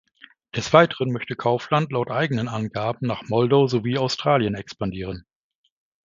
[0.55, 5.27] Des Weiteren möchte Kaufland laut eigenen Angaben nach Moldau sowie Australien expandieren.